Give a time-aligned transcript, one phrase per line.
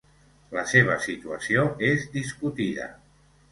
[0.55, 2.91] La seva situació és discutida.